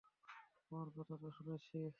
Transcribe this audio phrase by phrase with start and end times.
[0.65, 1.81] তোমার কথা তো শুনেছি।